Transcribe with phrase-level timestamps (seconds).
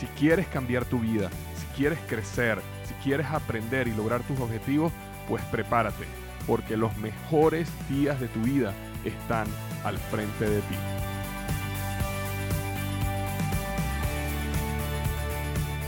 [0.00, 4.94] Si quieres cambiar tu vida, si quieres crecer, si quieres aprender y lograr tus objetivos,
[5.28, 6.06] pues prepárate,
[6.46, 8.72] porque los mejores días de tu vida
[9.04, 9.46] están
[9.84, 10.74] al frente de ti.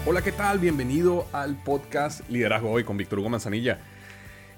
[0.04, 0.58] Hola, ¿qué tal?
[0.58, 3.80] Bienvenido al podcast Liderazgo Hoy con Víctor Hugo Manzanilla.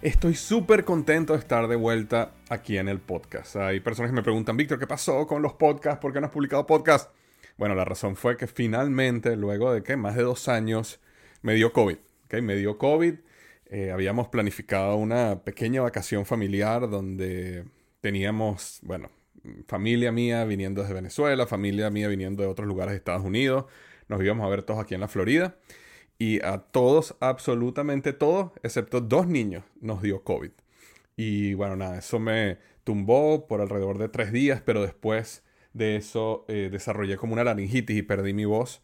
[0.02, 3.54] Estoy súper contento de estar de vuelta aquí en el podcast.
[3.54, 6.00] Hay personas que me preguntan, Víctor, ¿qué pasó con los podcasts?
[6.00, 7.08] ¿Por qué no has publicado podcast?
[7.56, 11.00] Bueno, la razón fue que finalmente, luego de que más de dos años,
[11.42, 11.96] me dio COVID.
[12.26, 12.42] ¿okay?
[12.42, 13.14] Me dio COVID.
[13.66, 17.64] Eh, habíamos planificado una pequeña vacación familiar donde
[18.00, 19.10] teníamos, bueno,
[19.66, 23.66] familia mía viniendo desde Venezuela, familia mía viniendo de otros lugares de Estados Unidos.
[24.08, 25.56] Nos íbamos a ver todos aquí en la Florida.
[26.18, 30.52] Y a todos, absolutamente todos, excepto dos niños, nos dio COVID.
[31.16, 35.42] Y bueno, nada, eso me tumbó por alrededor de tres días, pero después
[35.74, 38.82] de eso eh, desarrollé como una laringitis y perdí mi voz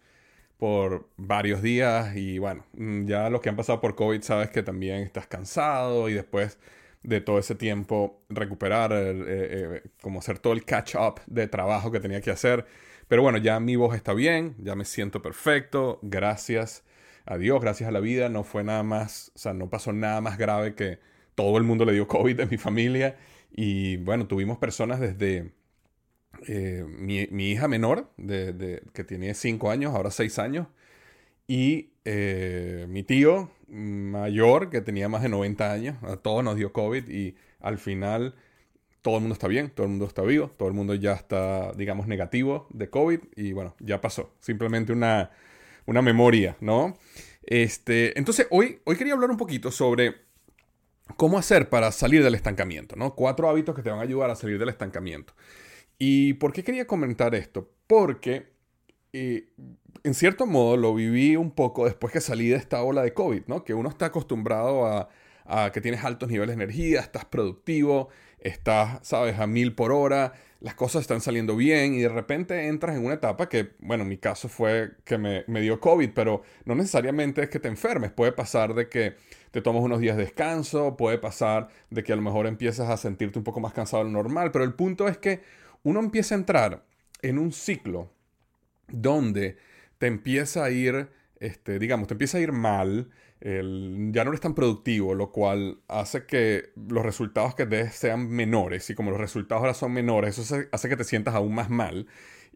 [0.58, 4.62] por varios días y bueno, mm, ya los que han pasado por COVID sabes que
[4.62, 6.58] también estás cansado y después
[7.02, 11.90] de todo ese tiempo recuperar, eh, eh, como hacer todo el catch up de trabajo
[11.90, 12.66] que tenía que hacer.
[13.08, 16.84] Pero bueno, ya mi voz está bien, ya me siento perfecto, gracias
[17.26, 20.20] a Dios, gracias a la vida, no fue nada más, o sea, no pasó nada
[20.20, 20.98] más grave que
[21.34, 23.16] todo el mundo le dio COVID en mi familia
[23.52, 25.52] y bueno, tuvimos personas desde
[26.46, 30.66] eh, mi, hija menor, de, que tiene 5 años, ahora 6 años,
[31.46, 36.72] y eh, mi tío mayor, que tenía más de 90 años, a todos nos dio
[36.72, 38.34] COVID y al final
[39.02, 41.72] todo el mundo está bien, todo el mundo está vivo, todo el mundo ya está,
[41.72, 44.34] digamos, negativo de COVID y bueno, ya pasó.
[44.40, 45.30] Simplemente una,
[45.86, 46.96] una memoria, ¿no?
[47.42, 50.16] Este, entonces, hoy, hoy quería hablar un poquito sobre
[51.16, 53.14] cómo hacer para salir del estancamiento, ¿no?
[53.14, 55.34] Cuatro hábitos que te van a ayudar a salir del estancamiento.
[56.02, 57.70] ¿Y por qué quería comentar esto?
[57.86, 58.46] Porque
[59.12, 59.50] eh,
[60.02, 63.42] en cierto modo lo viví un poco después que salí de esta ola de COVID,
[63.48, 63.64] ¿no?
[63.64, 65.08] Que uno está acostumbrado a,
[65.72, 68.08] que tienes altos niveles de energía, estás productivo,
[68.38, 72.96] estás, sabes, a mil por hora, las cosas están saliendo bien y de repente entras
[72.96, 76.76] en una etapa que, bueno, mi caso fue que me, me, dio COVID, pero no
[76.76, 79.16] necesariamente es que te enfermes, puede pasar de que
[79.50, 82.96] te tomas unos días de descanso, puede pasar de que a lo mejor empiezas a
[82.96, 85.40] sentirte un poco más cansado de lo normal, pero el punto es que
[85.82, 86.86] uno empieza a entrar
[87.22, 88.12] en un ciclo
[88.88, 89.56] donde
[89.98, 91.08] te empieza a ir,
[91.38, 93.10] este, digamos, te empieza a ir mal,
[93.42, 98.90] ya no eres tan productivo, lo cual hace que los resultados que des sean menores.
[98.90, 102.06] Y como los resultados ahora son menores, eso hace que te sientas aún más mal.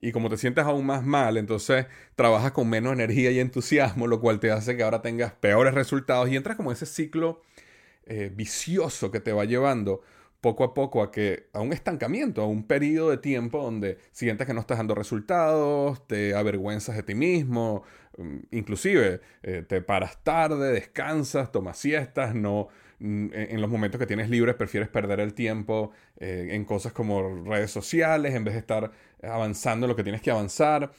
[0.00, 4.20] Y como te sientes aún más mal, entonces trabajas con menos energía y entusiasmo, lo
[4.20, 7.40] cual te hace que ahora tengas peores resultados y entras como ese ciclo
[8.04, 10.02] eh, vicioso que te va llevando
[10.44, 14.46] poco a poco a que a un estancamiento, a un periodo de tiempo donde sientes
[14.46, 17.82] que no estás dando resultados, te avergüenzas de ti mismo,
[18.18, 22.68] mm, inclusive eh, te paras tarde, descansas, tomas siestas, no
[22.98, 27.42] mm, en los momentos que tienes libres prefieres perder el tiempo eh, en cosas como
[27.46, 30.92] redes sociales en vez de estar avanzando en lo que tienes que avanzar,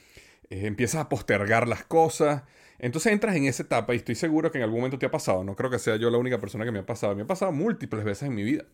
[0.50, 2.42] eh, empiezas a postergar las cosas.
[2.80, 5.44] Entonces entras en esa etapa y estoy seguro que en algún momento te ha pasado.
[5.44, 7.14] No creo que sea yo la única persona que me ha pasado.
[7.14, 8.64] Me ha pasado múltiples veces en mi vida.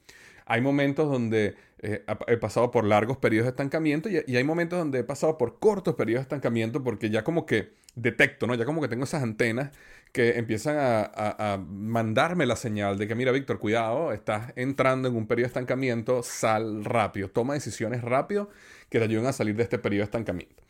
[0.46, 1.54] Hay momentos donde
[1.84, 5.58] eh, he pasado por largos periodos de estancamiento y, hay momentos donde he pasado por
[5.58, 8.54] cortos periodos de estancamiento porque ya como que detecto, ¿no?
[8.54, 9.72] Ya como que tengo esas antenas
[10.12, 15.26] que empiezan a, mandarme la señal de que, mira, Víctor, cuidado, estás entrando en un
[15.26, 18.48] periodo de estancamiento, sal rápido, toma decisiones rápido
[18.88, 20.62] que te ayuden a salir de este periodo de estancamiento.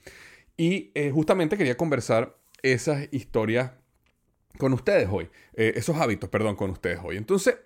[0.57, 3.73] Y eh, justamente quería conversar esas historias
[4.59, 7.17] con ustedes hoy, eh, esos hábitos, perdón, con ustedes hoy.
[7.17, 7.57] Entonces,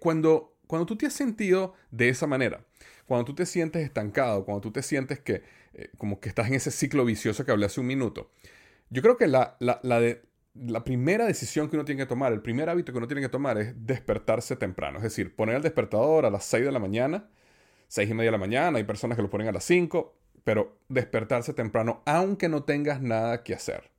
[0.00, 2.64] cuando cuando tú te has sentido de esa manera,
[3.06, 5.44] cuando tú te sientes estancado, cuando tú te sientes que
[5.74, 8.32] eh, como que estás en ese ciclo vicioso que hablé hace un minuto,
[8.90, 10.22] yo creo que la, la, de,
[10.56, 13.28] la primera decisión que uno tiene que tomar, el primer hábito que uno tiene que
[13.28, 14.96] tomar es despertarse temprano.
[14.96, 17.28] Es decir, poner el despertador a las 6 de la mañana,
[17.86, 20.12] 6 y media de la mañana, hay personas que lo ponen a las 5,
[20.42, 23.92] pero despertarse temprano aunque no tengas nada que hacer,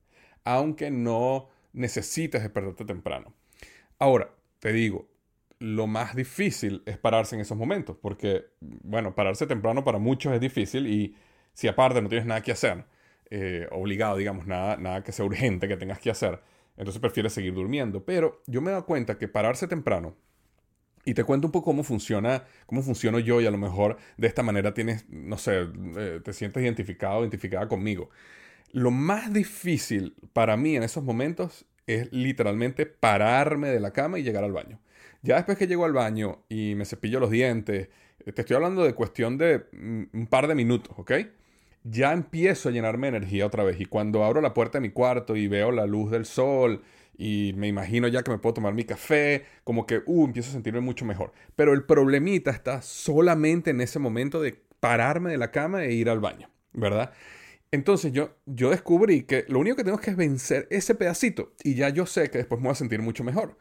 [0.43, 3.33] aunque no necesites despertarte temprano.
[3.97, 5.07] Ahora, te digo,
[5.65, 10.39] lo más difícil es pararse en esos momentos, porque, bueno, pararse temprano para muchos es
[10.39, 11.15] difícil y
[11.53, 12.85] si aparte no tienes nada que hacer,
[13.31, 16.39] eh, obligado, digamos, nada, nada que sea urgente que tengas que hacer.
[16.77, 18.05] Entonces prefieres seguir durmiendo.
[18.05, 20.15] Pero yo me he dado cuenta que pararse temprano,
[21.03, 24.27] y te cuento un poco cómo funciona, cómo funciono yo y a lo mejor de
[24.27, 28.09] esta manera tienes, no sé, eh, te sientes identificado, identificada conmigo.
[28.71, 34.23] Lo más difícil para mí en esos momentos es literalmente pararme de la cama y
[34.23, 34.79] llegar al baño.
[35.25, 37.89] Ya después que llego al baño y me cepillo los dientes,
[38.23, 41.13] te estoy hablando de cuestión de mm, un par de minutos, ¿ok?
[41.83, 44.91] Ya empiezo a llenarme de energía otra vez y cuando abro la puerta de mi
[44.91, 46.83] cuarto y veo la luz del sol
[47.17, 50.53] y me imagino ya que me puedo tomar mi café, como que, uh, empiezo a
[50.53, 51.33] sentirme mucho mejor.
[51.55, 56.07] Pero el problemita está solamente en ese momento de pararme de la cama e ir
[56.07, 57.13] al baño, ¿verdad?
[57.71, 61.73] Entonces yo, yo descubrí que lo único que tengo que es vencer ese pedacito y
[61.73, 63.57] ya yo sé que después me voy a sentir mucho mejor.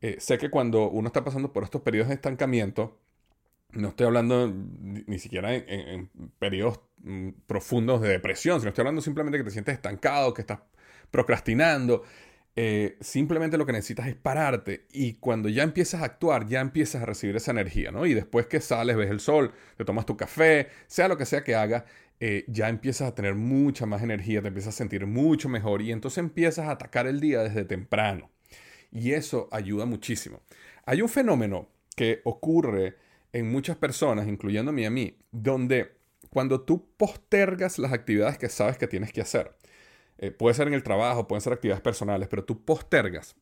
[0.00, 2.98] Eh, sé que cuando uno está pasando por estos periodos de estancamiento,
[3.72, 9.38] no estoy hablando ni, siquiera en, periodos mm, profundos de depresión, sino estoy hablando simplemente
[9.38, 10.60] que te sientes estancado, que estás
[11.10, 12.04] procrastinando.
[12.60, 17.02] Eh, simplemente lo que necesitas es pararte y cuando ya empiezas a actuar, ya empiezas
[17.02, 18.04] a recibir esa energía, ¿no?
[18.04, 21.44] Y después que sales, ves el sol, te tomas tu café, sea lo que sea
[21.44, 21.84] que hagas,
[22.18, 25.92] eh, ya empiezas a tener mucha más energía, te empiezas a sentir mucho mejor y
[25.92, 28.28] entonces empiezas a atacar el día desde temprano.
[28.90, 30.40] Y eso ayuda muchísimo.
[30.84, 32.96] Hay un fenómeno que ocurre
[33.32, 35.98] en muchas personas, incluyéndome a mí, donde
[36.30, 39.56] cuando tú postergas las actividades que sabes que tienes que hacer,
[40.18, 43.36] eh, puede ser en el trabajo, pueden ser actividades personales, pero tú postergas.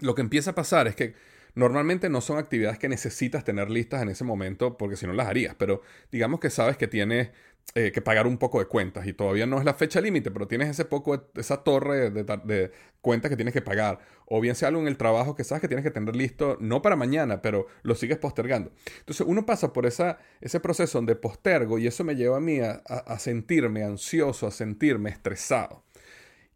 [0.00, 1.14] Lo que empieza a pasar es que
[1.54, 5.26] normalmente no son actividades que necesitas tener listas en ese momento porque si no las
[5.26, 7.30] harías, pero digamos que sabes que tienes
[7.74, 10.46] eh, que pagar un poco de cuentas y todavía no es la fecha límite, pero
[10.46, 12.70] tienes ese poco, esa torre de, de,
[13.00, 15.68] cuentas que tienes que pagar, o bien sea algo en el trabajo que sabes que
[15.68, 18.72] tienes que tener listo, no para mañana, pero lo sigues postergando.
[18.98, 22.60] Entonces uno pasa por esa, ese proceso donde postergo y eso me lleva a mí
[22.60, 25.82] a, sentirme ansioso, a sentirme estresado.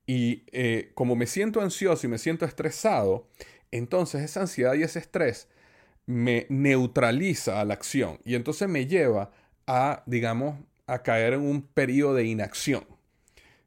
[0.06, 3.26] Y eh, como me siento ansioso y me siento estresado,
[3.70, 5.48] entonces esa ansiedad y ese estrés
[6.04, 9.30] me neutraliza a la acción y entonces me lleva
[9.66, 10.56] a, digamos,
[10.86, 12.86] a caer en un periodo de inacción.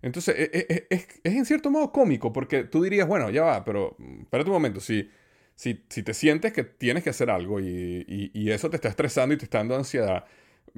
[0.02, 3.44] Entonces, e, e, e, es, es, en cierto modo cómico, porque tú dirías, bueno, ya
[3.44, 5.10] va, pero espérate un momento, si,
[5.56, 8.88] si, si te sientes que tienes que hacer algo y, y, y, eso te está
[8.90, 10.26] estresando y te está dando ansiedad,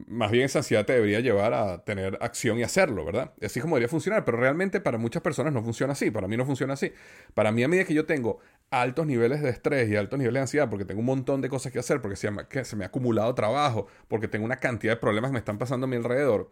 [0.07, 3.33] más bien esa ansiedad te debería llevar a tener acción y hacerlo, ¿verdad?
[3.41, 6.45] Así como debería funcionar, pero realmente para muchas personas no funciona así, para mí no
[6.45, 6.93] funciona así.
[7.33, 8.39] Para mí a medida que yo tengo
[8.69, 11.71] altos niveles de estrés y altos niveles de ansiedad, porque tengo un montón de cosas
[11.71, 14.97] que hacer, porque se me, se me ha acumulado trabajo, porque tengo una cantidad de
[14.97, 16.49] problemas que me están pasando a mi alrededor,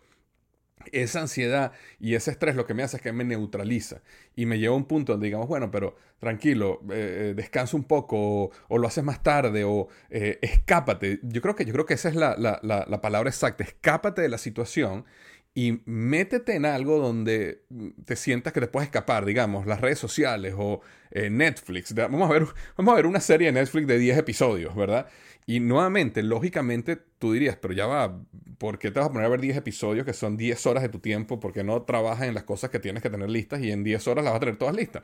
[0.93, 4.01] esa ansiedad y ese estrés lo que me hace es que me neutraliza
[4.35, 7.83] y me lleva a un punto donde digamos, bueno, pero tranquilo, eh, eh, descansa un
[7.83, 11.19] poco o, lo haces más tarde o eh, escápate.
[11.23, 14.37] Yo creo que, yo creo que esa es la, la palabra exacta, escápate de la
[14.37, 15.05] situación
[15.53, 17.63] y métete en algo donde
[18.05, 21.93] te sientas que te puedes escapar, digamos, las redes sociales o Netflix.
[21.93, 22.45] Vamos a, ver,
[22.77, 25.07] vamos a ver una serie de Netflix de 10 episodios, ¿verdad?
[25.49, 28.21] Y nuevamente, lógicamente, tú dirías, pero ya va,
[28.59, 30.89] ¿por qué te vas a poner a ver 10 episodios que son 10 horas de
[30.89, 31.39] tu tiempo?
[31.39, 34.23] Porque no trabajas en las cosas que tienes que tener listas y en 10 horas
[34.23, 35.03] las vas a tener todas listas.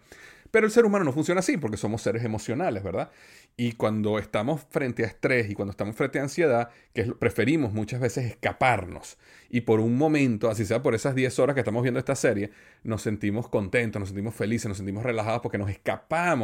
[0.51, 3.09] Pero el ser humano no funciona así porque somos seres emocionales, ¿verdad?
[3.57, 7.99] Y cuando estamos frente a estrés y cuando estamos frente a ansiedad, que preferimos muchas
[7.99, 9.17] veces escaparnos.
[9.49, 12.51] Y por un momento, así sea por esas 10 horas que estamos viendo esta serie,
[12.83, 15.94] nos sentimos contentos, nos sentimos felices, nos sentimos relajados porque nos escapamos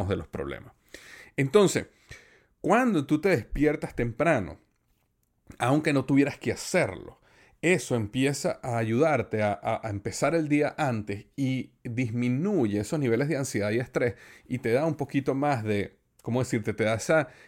[0.08, 0.72] de los problemas.
[1.36, 1.86] Entonces,
[2.60, 4.58] cuando tú te despiertas temprano,
[5.58, 7.20] aunque no tuvieras que hacerlo,
[7.62, 13.70] eso empieza a ayudarte a, empezar el día antes y disminuye esos niveles de ansiedad
[13.70, 14.16] y estrés
[14.48, 16.74] y te da un poquito más de, ¿cómo decirte?
[16.74, 16.98] Te da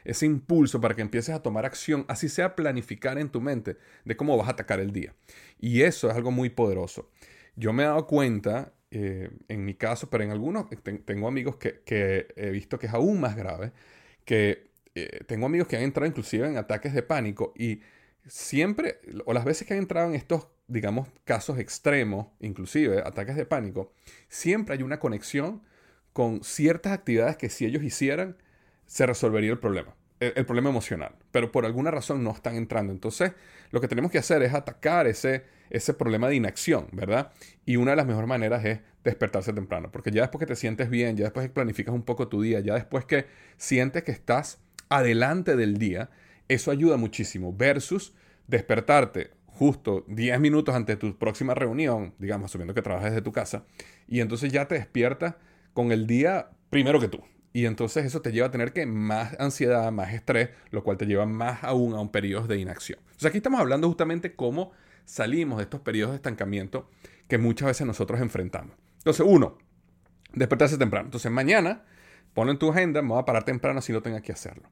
[0.04, 4.16] ese impulso para que empieces a tomar acción, así sea planificar en tu mente de
[4.16, 5.14] cómo vas a atacar el día.
[5.58, 7.10] Y eso es algo muy poderoso.
[7.56, 10.66] Yo me he dado cuenta, eh, en mi caso, pero en algunos,
[11.04, 13.72] tengo amigos que, que he visto que es aún más grave,
[14.24, 17.80] que eh, tengo amigos que han entrado inclusive en ataques de pánico y
[18.26, 23.46] siempre, o las veces que han entrado en estos, digamos, casos extremos, inclusive ataques de
[23.46, 23.92] pánico,
[24.28, 25.62] siempre hay una conexión
[26.12, 28.36] con ciertas actividades que si ellos hicieran,
[28.86, 29.96] se resolvería el problema,
[30.34, 32.92] el, problema emocional, pero por alguna razón no están entrando.
[32.92, 33.32] Entonces,
[33.70, 37.32] lo que tenemos que hacer es atacar ese, ese problema de inacción, ¿verdad?
[37.66, 40.88] Y una de las mejores maneras es despertarse temprano, porque ya después que te sientes
[40.88, 43.26] bien, ya después que planificas un poco tu día, ya después que
[43.56, 46.10] sientes que estás adelante del día,
[46.48, 48.14] eso ayuda muchísimo versus
[48.46, 53.32] despertarte justo 10 minutos antes de tu próxima reunión, digamos, asumiendo que trabajas desde tu
[53.32, 53.64] casa,
[54.08, 55.36] y entonces ya te despiertas
[55.72, 57.22] con el día primero que tú.
[57.54, 61.06] Y entonces eso te lleva a tener que más ansiedad, más estrés, lo cual te
[61.06, 62.98] lleva más aún a un periodo de inacción.
[63.04, 64.72] Entonces aquí estamos hablando justamente cómo
[65.04, 66.90] salimos de estos periodos de estancamiento
[67.28, 68.76] que muchas veces nosotros enfrentamos.
[68.98, 69.56] Entonces, uno,
[70.32, 71.06] despertarse temprano.
[71.06, 71.84] Entonces, mañana,
[72.32, 74.68] pon en tu agenda, me voy a parar temprano si no tenga que hacerlo.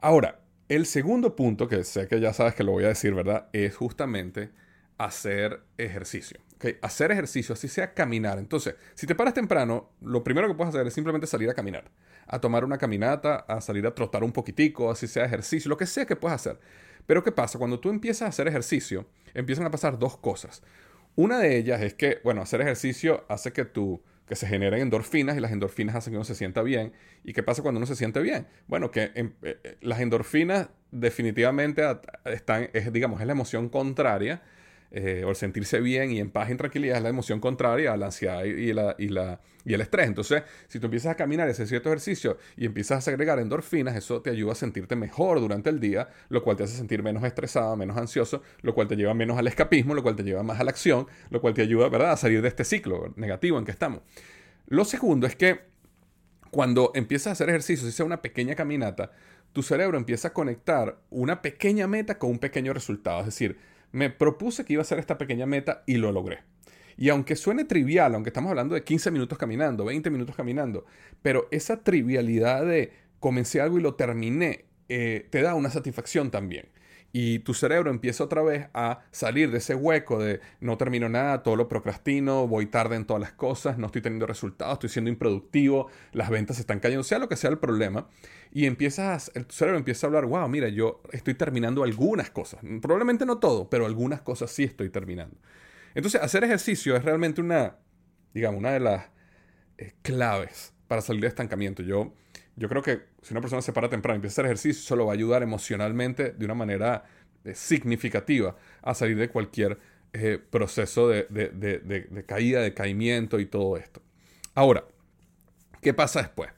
[0.00, 3.48] Ahora, el segundo punto, que sé que ya sabes que lo voy a decir, ¿verdad?
[3.52, 4.50] Es justamente
[4.98, 6.40] hacer ejercicio.
[6.60, 6.76] ¿Okay?
[6.82, 8.38] Hacer ejercicio, así sea caminar.
[8.38, 11.90] Entonces, si te paras temprano, lo primero que puedes hacer es simplemente salir a caminar.
[12.26, 15.86] A tomar una caminata, a salir a trotar un poquitico, así sea ejercicio, lo que
[15.86, 16.60] sea que puedas hacer.
[17.06, 17.58] Pero ¿qué pasa?
[17.58, 20.62] Cuando tú empiezas a hacer ejercicio, empiezan a pasar dos cosas.
[21.16, 25.36] Una de ellas es que, bueno, hacer ejercicio hace que tú que se generen endorfinas
[25.36, 26.92] y las endorfinas hacen que uno se sienta bien.
[27.24, 28.46] ¿Y qué pasa cuando uno se siente bien?
[28.68, 31.82] Bueno, que em, eh, eh, las endorfinas definitivamente
[32.26, 34.42] están, es, digamos, es la emoción contraria
[34.92, 37.92] eh, o el sentirse bien y en paz y en tranquilidad es la emoción contraria
[37.92, 40.08] a la ansiedad y, la, y, la, y el estrés.
[40.08, 43.94] Entonces, si tú empiezas a caminar y hacer cierto ejercicio y empiezas a segregar endorfinas,
[43.94, 47.22] eso te ayuda a sentirte mejor durante el día, lo cual te hace sentir menos
[47.22, 50.58] estresado, menos ansioso, lo cual te lleva menos al escapismo, lo cual te lleva más
[50.60, 53.64] a la acción, lo cual te ayuda, ¿verdad?, a salir de este ciclo negativo en
[53.64, 54.00] que estamos.
[54.66, 55.70] Lo segundo es que
[56.50, 59.12] cuando empiezas a hacer ejercicio, si sea una pequeña caminata,
[59.52, 63.20] tu cerebro empieza a conectar una pequeña meta con un pequeño resultado.
[63.20, 63.58] Es decir,
[63.92, 66.40] me propuse que iba a hacer esta pequeña meta y lo logré.
[66.96, 70.84] Y aunque suene trivial, aunque estamos hablando de 15 minutos caminando, 20 minutos caminando,
[71.22, 76.66] pero esa trivialidad de comencé algo y lo terminé, eh, te da una satisfacción también
[77.12, 81.42] y tu cerebro empieza otra vez a salir de ese hueco de no termino nada,
[81.42, 85.10] todo lo procrastino, voy tarde en todas las cosas, no estoy teniendo resultados, estoy siendo
[85.10, 88.08] improductivo, las ventas están cayendo, sea lo que sea el problema,
[88.52, 93.26] y empiezas, el cerebro empieza a hablar, wow, mira, yo estoy terminando algunas cosas, probablemente
[93.26, 95.36] no todo, pero algunas cosas sí estoy terminando.
[95.94, 97.76] Entonces, hacer ejercicio es realmente una,
[98.32, 99.06] digamos, una de las
[99.76, 101.82] eh, claves para salir de estancamiento.
[101.82, 102.12] Yo
[102.60, 104.96] yo creo que si una persona se para temprano y empieza a hacer ejercicio, eso
[104.96, 107.04] lo va a ayudar emocionalmente de una manera
[107.44, 109.78] eh, significativa a salir de cualquier
[110.12, 114.02] eh, proceso de, de, caída, de caimiento y todo esto.
[114.54, 114.84] Ahora,
[115.80, 116.50] ¿qué pasa después?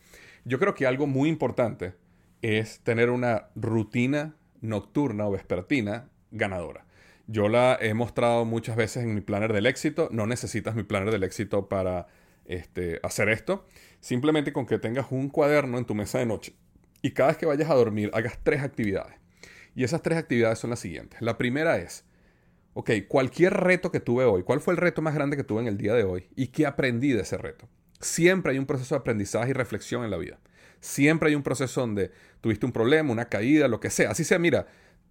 [0.44, 1.94] Yo creo que algo muy importante
[2.40, 6.86] es tener una rutina nocturna o vespertina ganadora.
[7.26, 10.08] Yo la he mostrado muchas veces en mi planner del éxito.
[10.10, 12.08] No necesitas mi planner del éxito para
[12.46, 13.66] este, hacer esto.
[14.00, 16.54] Simplemente con que tengas un cuaderno en tu mesa de noche
[17.02, 19.14] y cada vez que vayas a dormir hagas tres actividades.
[19.74, 21.20] Y esas tres actividades son las siguientes.
[21.20, 22.04] La primera es,
[22.74, 25.68] ok, cualquier reto que tuve hoy, ¿cuál fue el reto más grande que tuve en
[25.68, 26.28] el día de hoy?
[26.36, 27.68] ¿Y qué aprendí de ese reto?
[28.00, 30.38] Siempre hay un proceso de aprendizaje y reflexión en la vida.
[30.80, 34.10] Siempre hay un proceso donde tuviste un problema, una caída, lo que sea.
[34.10, 34.66] Así sea, mira,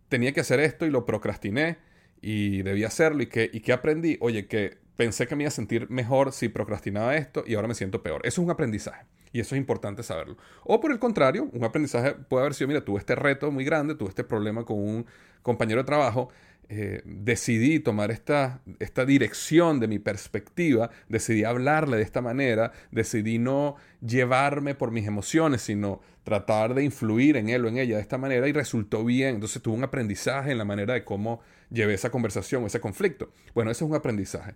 [0.09, 1.77] tenía que hacer esto y lo procrastiné
[2.21, 4.17] y debía hacerlo y que, y que aprendí.
[4.19, 7.75] Oye, que pensé que me iba a sentir mejor si procrastinaba esto y ahora me
[7.75, 8.21] siento peor.
[8.23, 10.37] Eso es un aprendizaje y eso es importante saberlo.
[10.63, 13.95] O por el contrario, un aprendizaje puede haber sido, mira, tuve este reto muy grande,
[13.95, 15.05] tuve este problema con un
[15.41, 16.29] compañero de trabajo,
[16.73, 23.39] eh, decidí tomar esta, esta dirección de mi perspectiva, decidí hablarle de esta manera, decidí
[23.39, 28.01] no llevarme por mis emociones, sino tratar de influir en él o en ella de
[28.01, 29.35] esta manera y resultó bien.
[29.35, 33.33] Entonces tuve un aprendizaje en la manera de cómo llevé esa conversación, ese conflicto.
[33.53, 34.55] Bueno, ese es un aprendizaje.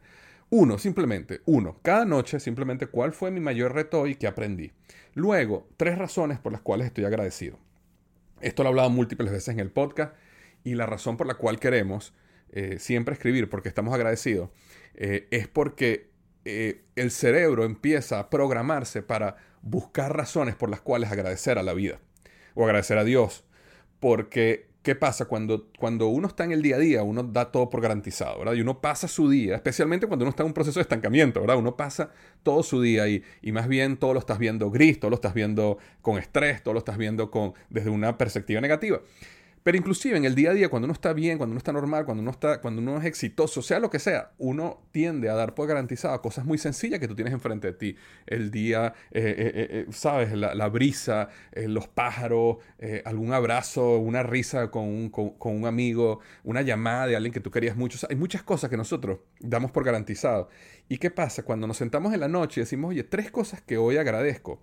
[0.49, 4.71] Uno, simplemente, uno, cada noche simplemente cuál fue mi mayor reto y qué aprendí.
[5.15, 7.59] Luego, tres razones por las cuales estoy agradecido.
[8.39, 10.13] Esto lo he hablado múltiples veces en el podcast
[10.65, 12.13] y la razón por la cual queremos
[12.51, 14.49] eh, siempre escribir, porque estamos agradecidos,
[14.95, 16.09] eh, es porque
[16.43, 21.73] eh, el cerebro empieza a programarse para buscar razones por las cuales agradecer a la
[21.73, 21.99] vida
[22.55, 23.45] o agradecer a Dios.
[23.99, 25.25] Porque ¿Qué pasa?
[25.25, 28.53] Cuando, cuando uno está en el día a día, uno da todo por garantizado, ¿verdad?
[28.53, 31.57] Y uno pasa su día, especialmente cuando uno está en un proceso de estancamiento, ¿verdad?
[31.57, 32.11] Uno pasa
[32.43, 35.33] todo su día y, y más bien todo lo estás viendo gris, todo lo estás
[35.33, 39.01] viendo con estrés, todo lo estás viendo con, desde una perspectiva negativa.
[39.65, 42.05] Pero inclusive en el día a día, cuando uno está bien, cuando uno está normal,
[42.05, 45.55] cuando uno, está, cuando uno es exitoso, sea lo que sea, uno tiende a dar
[45.55, 47.95] por garantizado cosas muy sencillas que tú tienes enfrente de ti.
[48.27, 50.33] El día, eh, eh, eh, ¿sabes?
[50.33, 52.57] La, brisa, los pájaros,
[53.05, 57.49] algún abrazo, una risa con un, con, un, amigo, una llamada de alguien que tú
[57.49, 57.97] querías mucho.
[58.07, 60.47] hay muchas cosas que nosotros damos por garantizado.
[60.89, 61.41] ¿Y qué pasa?
[61.41, 64.61] Cuando nos sentamos en la noche y decimos, oye, tres cosas que hoy agradezco.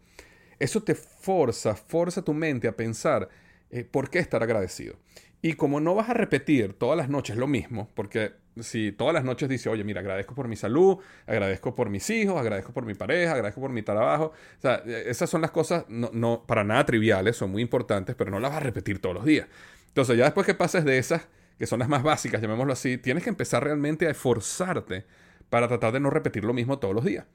[0.60, 3.28] Eso te forza, forza tu mente a pensar
[3.72, 4.96] eh, ¿por qué estar agradecido?
[5.40, 9.24] Y como no vas a repetir todas las noches lo mismo, porque si todas las
[9.24, 12.94] noches dice, oye, mira, agradezco por mi salud, agradezco por mis hijos, agradezco por mi
[12.94, 17.36] pareja, agradezco por mi trabajo, sea, esas son las cosas no, no para nada triviales,
[17.36, 19.48] son muy importantes, pero no las vas a repetir todos los días.
[19.88, 21.26] Entonces, ya después que pases de esas,
[21.58, 25.06] que son las más básicas, llamémoslo así, tienes que empezar realmente a esforzarte
[25.50, 27.26] para tratar de no repetir lo mismo todos los días.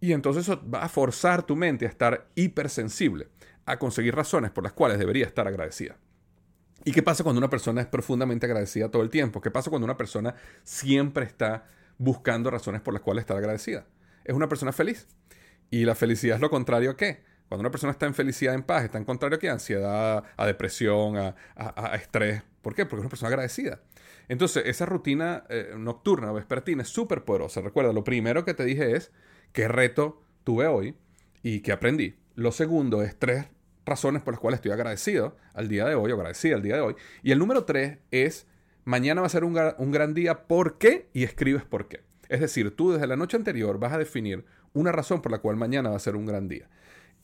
[0.00, 3.28] Y entonces eso va a forzar tu mente a estar hipersensible
[3.66, 5.96] a conseguir razones por las cuales debería estar agradecida.
[6.84, 9.40] ¿Y qué pasa cuando una persona es profundamente agradecida todo el tiempo?
[9.40, 11.64] ¿Qué pasa cuando una persona siempre está
[11.98, 13.86] buscando razones por las cuales estar agradecida.
[14.24, 15.06] Es una persona feliz.
[15.70, 17.24] Y la felicidad es lo contrario a qué?
[17.48, 19.48] Cuando una persona está en felicidad, en paz, está en contrario a qué?
[19.48, 22.42] A ansiedad, a depresión, a, estrés.
[22.62, 22.84] ¿Por qué?
[22.84, 23.80] Porque es una persona agradecida.
[24.28, 27.60] Entonces, esa rutina eh, nocturna o vespertina es súper poderosa.
[27.60, 29.12] Recuerda, lo primero que te dije es
[29.52, 30.96] qué reto tuve hoy
[31.42, 32.18] y qué aprendí.
[32.34, 33.46] Lo segundo es tres
[33.86, 36.96] razones por las cuales estoy agradecido al día de hoy, agradecida al día de hoy.
[37.22, 38.46] Y el número tres es
[38.84, 41.08] mañana va a ser un, un gran día, ¿por qué?
[41.12, 42.02] Y escribes por qué.
[42.28, 45.56] Es decir, tú desde la noche anterior vas a definir una razón por la cual
[45.56, 46.68] mañana va a ser un gran día.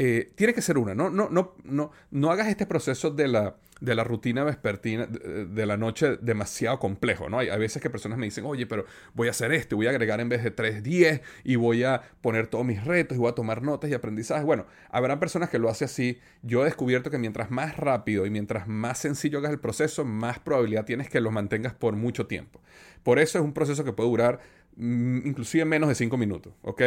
[0.05, 1.11] Eh, tiene que ser una, ¿no?
[1.11, 5.77] No, no, no, no hagas este proceso de la, de la rutina vespertina de, la
[5.77, 7.39] noche demasiado complejo, ¿no?
[7.39, 10.19] Hay, veces que personas me dicen, oye, pero voy a hacer esto, voy a agregar
[10.19, 13.37] en vez de 3, 10 y voy a poner todos mis retos y voy a
[13.37, 14.45] tomar notas y aprendizajes.
[14.45, 16.19] Bueno, habrá personas que lo hacen así.
[16.43, 20.41] Yo he descubierto que mientras más rápido y mientras más sencillo hagas el proceso, más
[20.41, 22.61] probabilidad tienes que lo mantengas por mucho tiempo.
[23.05, 24.41] Por eso es un proceso que puede durar
[24.75, 26.83] mm, inclusive menos de 5 minutos, ¿ok?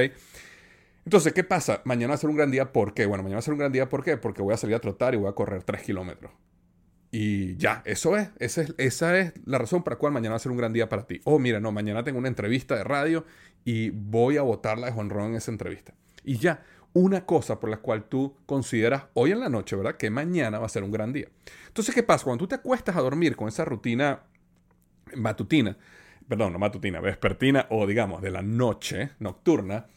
[1.06, 1.82] Entonces, ¿qué pasa?
[1.86, 2.74] Mañana va a ser un gran día.
[2.74, 3.06] ¿Por qué?
[3.06, 3.88] Bueno, mañana va a ser un gran día.
[3.88, 4.18] ¿Por qué?
[4.18, 6.32] Porque voy a salir a trotar y voy a correr 3 kilómetros.
[7.12, 8.30] Y ya, eso es.
[8.40, 9.34] Esa, es.
[9.46, 11.22] la razón para la cual mañana va a ser un gran día para ti.
[11.24, 13.24] Oh, mira, no, mañana tengo una entrevista de radio
[13.64, 15.94] y voy a votarla de Juan Ron en esa entrevista.
[16.24, 19.98] Y ya, una cosa por la cual tú consideras hoy en la noche, ¿verdad?
[19.98, 21.28] Que mañana va a ser un gran día.
[21.68, 22.24] Entonces, ¿qué pasa?
[22.24, 24.24] Cuando tú te acuestas a dormir con esa rutina
[25.16, 25.78] matutina,
[26.28, 29.88] perdón, no matutina, vespertina o digamos de la noche nocturna,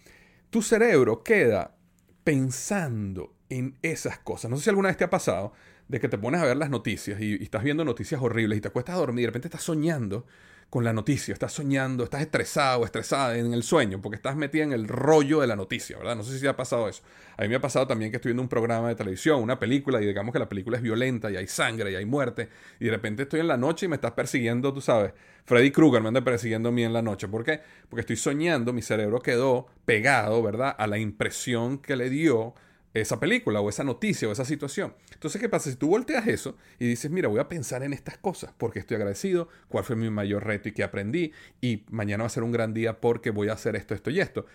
[0.51, 1.77] tu cerebro queda
[2.25, 4.51] pensando en esas cosas.
[4.51, 5.53] No sé si alguna vez te ha pasado
[5.89, 8.69] de que te pones a ver las noticias y, estás viendo noticias horribles y te
[8.69, 10.27] acuestas a dormir y de repente estás soñando
[10.71, 14.73] con la noticia, estás soñando, estás estresado, estresada en el sueño, porque estás metida en
[14.73, 16.15] el rollo de la noticia, ¿verdad?
[16.15, 17.03] No sé si te ha pasado eso.
[17.39, 20.01] A mí me ha pasado también que estoy viendo un programa de televisión, una película,
[20.03, 22.91] y digamos que la película es violenta, y hay sangre, y hay muerte, y de
[22.91, 25.13] repente estoy en la noche y me estás persiguiendo, tú sabes.
[25.47, 27.29] Freddy Krueger me anda persiguiendo a mí en la noche.
[27.29, 27.61] ¿Por qué?
[27.89, 30.77] Porque estoy soñando, mi cerebro quedó pegado, ¿verdad?
[30.79, 32.53] A la impresión que le dio
[32.95, 34.95] esa película o esa noticia o esa situación.
[35.13, 35.71] Entonces, ¿qué pasa?
[35.71, 38.97] Si tú volteas eso y dices, mira, voy a pensar en estas cosas porque estoy
[38.97, 42.53] agradecido, cuál fue mi mayor reto y qué aprendí, y mañana va a ser un
[42.53, 44.47] gran día porque voy a hacer esto, esto y esto.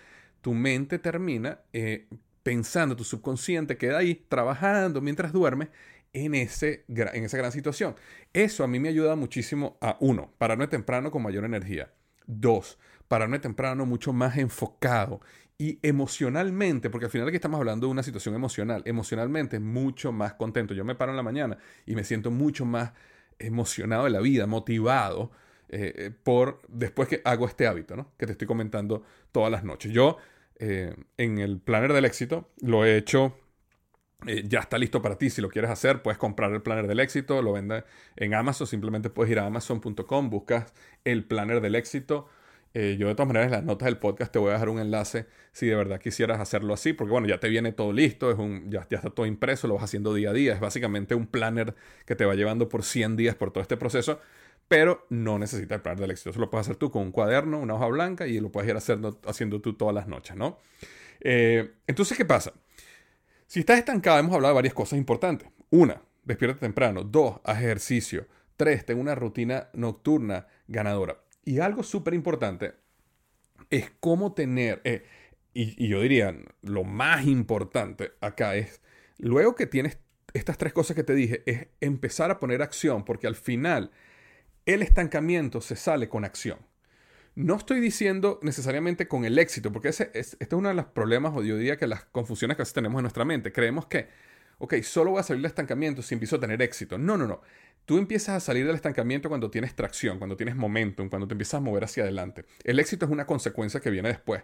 [0.41, 2.07] Tu mente termina eh,
[2.43, 5.69] pensando, tu subconsciente queda ahí trabajando mientras duermes
[6.11, 7.95] en, ese, en esa gran situación.
[8.33, 11.91] Eso a mí me ayuda muchísimo a, uno, pararme temprano con mayor energía.
[12.25, 15.21] Dos, pararme temprano mucho más enfocado
[15.57, 20.33] y emocionalmente, porque al final aquí estamos hablando de una situación emocional, emocionalmente mucho más
[20.33, 20.73] contento.
[20.73, 22.93] Yo me paro en la mañana y me siento mucho más
[23.39, 25.31] emocionado de la vida, motivado
[25.69, 28.11] eh, eh, por después que hago este hábito, ¿no?
[28.17, 29.91] Que te estoy comentando todas las noches.
[29.91, 30.17] Yo
[30.59, 33.39] eh, en el planner del éxito lo he hecho
[34.45, 35.29] ya está listo para ti.
[35.29, 37.83] Si lo quieres hacer, puedes comprar el planner del éxito, lo vende
[38.15, 38.67] en Amazon.
[38.67, 42.29] Simplemente puedes ir a amazon.com, buscas el planner del éxito,
[42.73, 44.79] eh, yo de todas maneras en las notas del podcast te voy a dejar un
[44.79, 48.37] enlace si de verdad quisieras hacerlo así, porque bueno, ya te viene todo listo, es
[48.37, 51.75] un, ya, está todo impreso, lo vas haciendo día a día, es básicamente un planner
[52.05, 54.19] que te va llevando por 100 días por todo este proceso,
[54.67, 57.59] pero no necesitas el planner del éxito, eso lo puedes hacer tú con un cuaderno,
[57.59, 60.57] una hoja blanca y lo puedes ir haciendo, haciendo tú todas las noches, ¿no?
[61.19, 62.53] Eh, entonces, ¿qué pasa?
[63.47, 65.47] Si estás estancado, hemos hablado de varias cosas importantes.
[65.69, 67.03] Una, despierta temprano.
[67.03, 68.27] Dos, haz ejercicio.
[68.57, 71.22] Tres, ten una rutina nocturna ganadora.
[71.45, 72.73] Y algo súper importante
[73.69, 75.05] es cómo tener, eh,
[75.53, 78.81] y, yo diría, lo más importante acá es,
[79.17, 79.97] luego que tienes
[80.33, 83.91] estas tres cosas que te dije, es empezar a poner acción, porque al final
[84.65, 86.59] el estancamiento se sale con acción.
[87.35, 90.85] No estoy diciendo necesariamente con el éxito, porque ese es, este es uno de los
[90.85, 93.51] problemas, o yo diría que las confusiones que a tenemos en nuestra mente.
[93.51, 94.07] Creemos que,
[94.59, 96.97] ok, solo voy a salir del estancamiento si empiezo a tener éxito.
[96.97, 97.41] No, no, no.
[97.85, 101.55] Tú empiezas a salir del estancamiento cuando tienes tracción, cuando tienes momentum, cuando te empiezas
[101.55, 102.45] a mover hacia adelante.
[102.63, 104.43] El éxito es una consecuencia que viene después.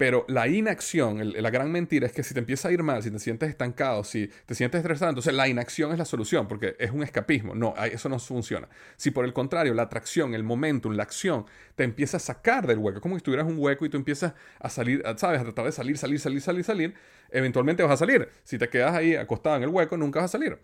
[0.00, 3.10] Pero la inacción, la gran mentira es que si te empieza a ir mal, si
[3.10, 6.90] te sientes estancado, si te sientes estresado, entonces la inacción es la solución, porque es
[6.90, 7.54] un escapismo.
[7.54, 8.66] No, eso no funciona.
[8.96, 12.78] Si por el contrario, la atracción, el momentum, la acción, te empieza a sacar del
[12.78, 15.38] hueco, como si estuvieras un hueco y tú empiezas a salir, ¿sabes?
[15.42, 16.94] A tratar de salir, salir, salir, salir, salir,
[17.30, 18.26] eventualmente vas a salir.
[18.42, 20.58] Si te quedas ahí acostado en el hueco, nunca vas a salir.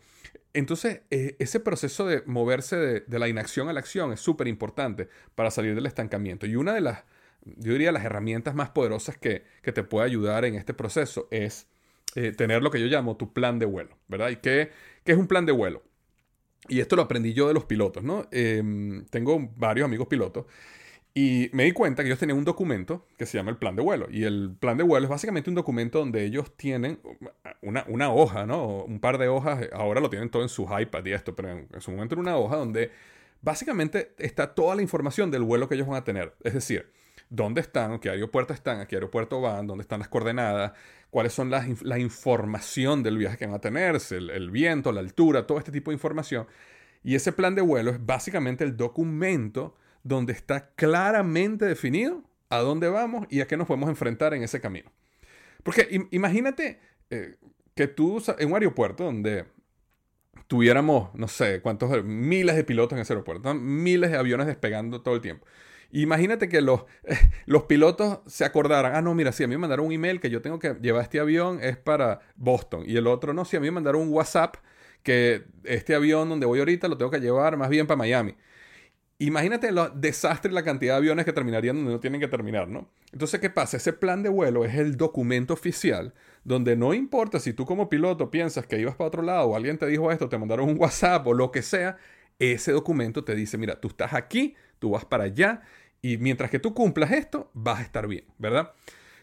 [0.56, 5.06] Entonces, eh, ese proceso de moverse de, la inacción a la acción es súper importante
[5.34, 6.46] para salir del estancamiento.
[6.46, 7.04] Y una de las
[7.44, 11.68] yo diría las herramientas más poderosas que, te puede ayudar en este proceso es
[12.14, 14.30] eh, tener lo que yo llamo tu plan de vuelo, ¿verdad?
[14.30, 14.70] ¿Y qué,
[15.04, 15.82] es un plan de vuelo?
[16.68, 18.26] Y esto lo aprendí yo de los pilotos, ¿no?
[18.32, 20.46] Em, tengo varios amigos pilotos
[21.18, 23.80] y me di cuenta que ellos tenían un documento que se llama el plan de
[23.80, 24.06] vuelo.
[24.10, 27.00] Y el plan de vuelo es básicamente un documento donde ellos tienen
[27.62, 28.84] una, una hoja, ¿no?
[28.84, 31.80] Un par de hojas, ahora lo tienen todo en sus iPad y esto, pero en,
[31.80, 32.90] su momento era una hoja donde
[33.40, 36.34] básicamente está toda la información del vuelo que ellos van a tener.
[36.44, 36.92] Es decir,
[37.30, 40.72] dónde están, qué aeropuerto están, a qué aeropuerto van, dónde están las coordenadas,
[41.08, 45.46] cuáles son las, la información del viaje que van a tener, el viento, la altura,
[45.46, 46.46] todo este tipo de información.
[47.02, 49.76] Y ese plan de vuelo es básicamente el documento
[50.06, 54.60] donde está claramente definido a dónde vamos y a qué nos podemos enfrentar en ese
[54.60, 54.92] camino.
[55.64, 56.78] Porque imagínate
[57.10, 57.34] eh,
[57.74, 59.46] que tú en un aeropuerto donde
[60.46, 65.16] tuviéramos, no sé, cuántos, miles de pilotos en ese aeropuerto, miles de aviones despegando todo
[65.16, 65.44] el tiempo.
[65.90, 66.84] Imagínate que los,
[67.46, 70.30] los pilotos se acordaran, ah, no, mira, si a mí me mandaron un email que
[70.30, 72.84] yo tengo que llevar este avión es para Boston.
[72.86, 74.56] Y el otro, no, si a mí me mandaron un WhatsApp
[75.02, 78.36] que este avión donde voy ahorita lo tengo que llevar más bien para Miami.
[79.18, 82.90] Imagínate el desastre la cantidad de aviones que terminarían donde no tienen que terminar, ¿no?
[83.12, 83.78] Entonces, ¿qué pasa?
[83.78, 86.12] Ese plan de vuelo es el documento oficial
[86.44, 89.78] donde no importa si tú como piloto piensas que ibas para otro lado o alguien
[89.78, 91.96] te dijo esto, te mandaron un WhatsApp o lo que sea,
[92.38, 95.62] ese documento te dice, mira, tú estás aquí, tú vas para allá
[96.02, 98.72] y mientras que tú cumplas esto, vas a estar bien, ¿verdad?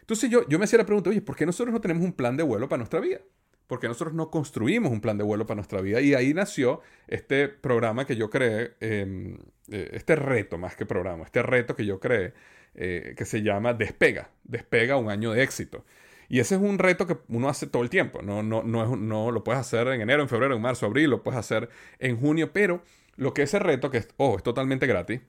[0.02, 2.36] Entonces yo, yo me hacía la pregunta, oye, ¿por qué nosotros no tenemos un plan
[2.36, 3.20] de vuelo para nuestra vida?
[3.68, 6.02] Porque nosotros no construimos un plan de vuelo para nuestra vida.
[6.02, 9.38] Y ahí nació este programa que yo creé, em,
[9.72, 12.34] eh, este reto más que programa, este reto que yo creé,
[12.76, 15.86] eh, que se llama Despega, Despega un año de éxito.
[16.30, 19.32] Y ese es un reto que uno hace todo el tiempo, no, no, no, no
[19.32, 22.52] lo puedes hacer en enero, en febrero, en marzo, abril, lo puedes hacer en junio,
[22.54, 22.82] pero
[23.16, 25.22] lo que ese reto, que es, oh, es totalmente gratis,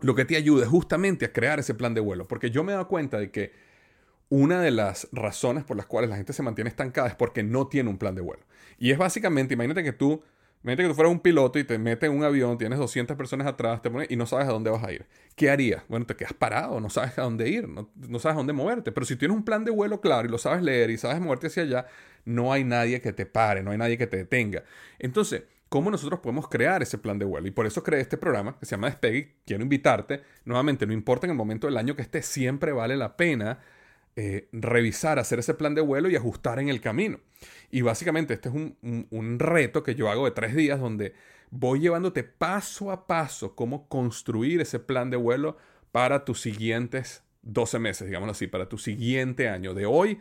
[0.00, 2.72] lo que te ayuda es justamente a crear ese plan de vuelo, porque yo me
[2.72, 3.52] he dado cuenta de que
[4.34, 7.68] una de las razones por las cuales la gente se mantiene estancada es porque no
[7.68, 8.42] tiene un plan de vuelo.
[8.78, 10.24] Y es básicamente, imagínate que tú,
[10.64, 13.46] imagínate que tú fueras un piloto y te metes en un avión, tienes 200 personas
[13.46, 15.06] atrás, te pones y no sabes a dónde vas a ir.
[15.36, 15.84] ¿Qué harías?
[15.88, 18.90] Bueno, te quedas parado, no sabes a dónde ir, no, no sabes a dónde moverte.
[18.90, 21.46] Pero si tienes un plan de vuelo claro y lo sabes leer y sabes moverte
[21.46, 21.86] hacia allá,
[22.24, 24.64] no hay nadie que te pare, no hay nadie que te detenga.
[24.98, 27.46] Entonces, cómo nosotros podemos crear ese plan de vuelo.
[27.46, 29.36] Y por eso creé este programa que se llama Despegue.
[29.46, 33.16] Quiero invitarte, nuevamente, no importa en el momento del año que esté, siempre vale la
[33.16, 33.60] pena
[34.16, 37.18] eh, revisar, hacer ese plan de vuelo y ajustar en el camino.
[37.70, 41.14] Y básicamente este es un, reto que yo hago de tres días donde
[41.50, 45.56] voy llevándote paso a paso cómo construir ese plan de vuelo
[45.90, 50.20] para tus siguientes 12 meses, digámoslo así, para tu siguiente año, de hoy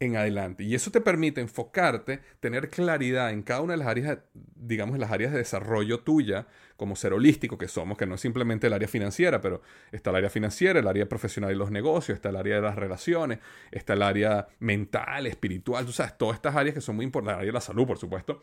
[0.00, 0.64] en adelante.
[0.64, 5.12] Y eso te permite enfocarte, tener claridad en cada una de las áreas, digamos, las
[5.12, 6.46] áreas de desarrollo tuya,
[6.78, 9.60] como ser holístico que somos, que no es simplemente el área financiera, pero
[9.92, 12.76] está el área financiera, el área profesional y los negocios, está el área de las
[12.76, 17.34] relaciones, está el área mental, espiritual, tú sabes, todas estas áreas que son muy importantes,
[17.34, 18.42] el área de la salud, por supuesto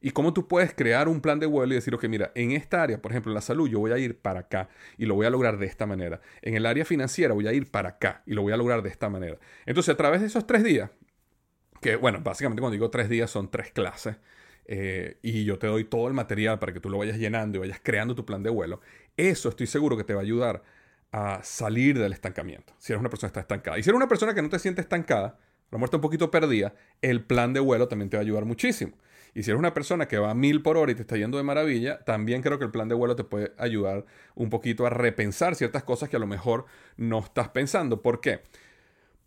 [0.00, 2.82] y cómo tú puedes crear un plan de vuelo y decir, ok, mira, en esta
[2.82, 5.30] área, por ejemplo, la salud, yo voy a ir para acá y lo voy a
[5.30, 6.20] lograr de esta manera.
[6.42, 8.88] En el área financiera voy a ir para acá y lo voy a lograr de
[8.88, 9.38] esta manera.
[9.64, 10.90] Entonces, a través de esos tres días,
[11.80, 14.16] que bueno, básicamente cuando digo tres días son tres clases,
[14.68, 17.60] eh, y yo te doy todo el material para que tú lo vayas llenando y
[17.60, 18.80] vayas creando tu plan de vuelo,
[19.16, 20.62] eso estoy seguro que te va a ayudar
[21.12, 22.74] a salir del estancamiento.
[22.78, 23.78] Si eres una persona que está estancada.
[23.78, 25.38] Y si eres una persona que no te siente estancada,
[25.70, 28.96] la muerte un poquito perdida, el plan de vuelo también te va a ayudar muchísimo.
[29.34, 31.36] Y si eres una persona que va a mil por hora y te está yendo
[31.36, 34.90] de maravilla, también creo que el plan de vuelo te puede ayudar un poquito a
[34.90, 38.02] repensar ciertas cosas que a lo mejor no estás pensando.
[38.02, 38.42] ¿Por qué?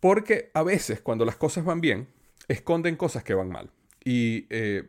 [0.00, 2.08] Porque a veces cuando las cosas van bien,
[2.48, 3.70] esconden cosas que van mal.
[4.04, 4.88] Y eh,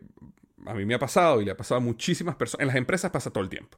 [0.65, 2.61] a mí me ha pasado y le ha pasado a muchísimas personas.
[2.61, 3.77] En las empresas pasa todo el tiempo.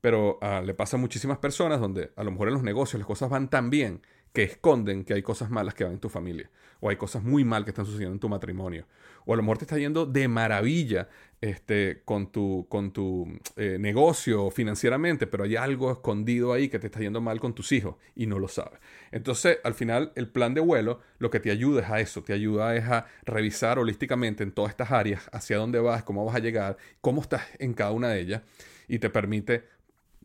[0.00, 3.06] Pero ah, le pasa a muchísimas personas donde a lo mejor en los negocios las
[3.06, 4.02] cosas van tan bien
[4.34, 7.44] que esconden que hay cosas malas que van en tu familia, o hay cosas muy
[7.44, 8.84] mal que están sucediendo en tu matrimonio,
[9.24, 11.08] o a lo mejor te está yendo de maravilla
[11.40, 16.88] este, con tu, con tu eh, negocio financieramente, pero hay algo escondido ahí que te
[16.88, 18.80] está yendo mal con tus hijos y no lo sabes.
[19.12, 22.32] Entonces, al final, el plan de vuelo lo que te ayuda es a eso, te
[22.32, 26.40] ayuda es a revisar holísticamente en todas estas áreas hacia dónde vas, cómo vas a
[26.40, 28.42] llegar, cómo estás en cada una de ellas,
[28.88, 29.68] y te permite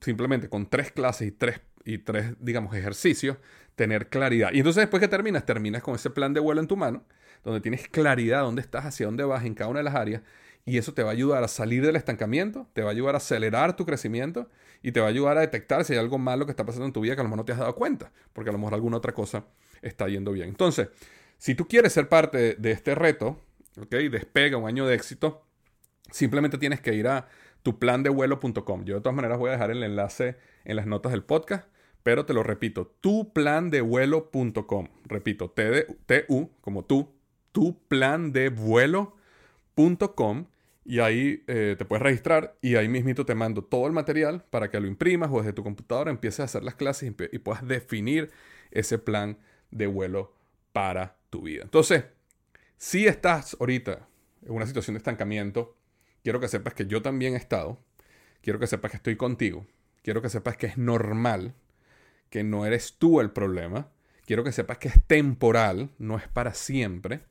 [0.02, 3.38] simplemente con tres clases y tres y tres, digamos, ejercicios,
[3.80, 4.50] tener claridad.
[4.52, 7.06] Y entonces después que terminas, terminas con ese plan de vuelo en tu mano,
[7.46, 10.22] donde tienes claridad dónde estás, hacia dónde vas en cada una de las áreas,
[10.66, 13.20] y eso te va a ayudar a salir del estancamiento, te va a ayudar a
[13.20, 14.50] acelerar tu crecimiento
[14.84, 16.92] y te va a ayudar a detectar si hay algo malo que está pasando en
[16.92, 18.74] tu vida que a lo mejor no te has dado cuenta, porque a lo mejor
[18.74, 19.46] alguna otra cosa
[19.82, 20.50] está yendo bien.
[20.50, 20.90] Entonces,
[21.38, 23.40] si tú quieres ser parte de este reto,
[23.82, 23.96] ¿ok?
[24.12, 25.46] Despega un año de éxito,
[26.12, 27.30] simplemente tienes que ir a
[27.64, 28.84] tuplandevuelo.com.
[28.84, 31.70] Yo de todas maneras voy a dejar el enlace en las notas del podcast,
[32.04, 34.88] pero te lo repito, tuplandevuelo.com.
[35.06, 37.14] Repito, T-U, como tú,
[37.52, 40.46] tuplandevuelo.com
[40.86, 44.72] y ahí eh, te puedes registrar y ahí mismito te mando todo el material para
[44.72, 47.68] que lo imprimas o desde tu computadora empieces a hacer las clases y, y puedas
[47.68, 48.32] definir
[48.72, 49.38] ese plan
[49.72, 50.34] de vuelo
[50.74, 51.64] para tu vida.
[51.64, 52.06] Entonces,
[52.78, 54.08] si estás ahorita
[54.46, 55.76] en una situación de estancamiento,
[56.24, 57.78] quiero que sepas que yo también he estado,
[58.42, 59.68] quiero que sepas que estoy contigo,
[60.02, 61.54] quiero que sepas que es normal
[62.30, 63.90] que no eres tú el problema.
[64.26, 67.22] Quiero que sepas que es temporal, no es para siempre.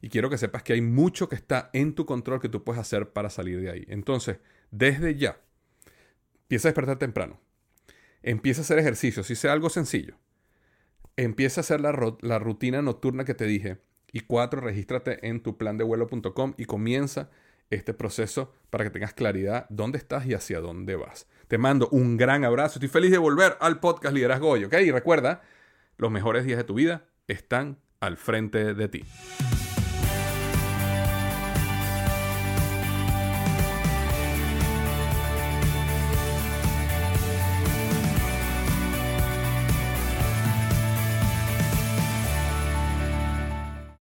[0.00, 2.80] Y quiero que sepas que hay mucho que está en tu control que tú puedes
[2.80, 3.84] hacer para salir de ahí.
[3.88, 4.38] Entonces,
[4.70, 5.40] desde ya,
[6.42, 7.40] empieza a despertar temprano.
[8.22, 10.16] Empieza a hacer ejercicio, si sea algo sencillo.
[11.16, 13.78] Empieza a hacer la, la rutina nocturna que te dije.
[14.12, 17.30] Y cuatro, regístrate en tu plan de vuelo.com y comienza
[17.74, 21.26] este proceso para que tengas claridad dónde estás y hacia dónde vas.
[21.48, 22.74] Te mando un gran abrazo.
[22.78, 24.74] Estoy feliz de volver al podcast Liderazgo Hoy, ¿ok?
[24.84, 25.42] Y recuerda,
[25.96, 29.04] los mejores días de tu vida están al frente de ti.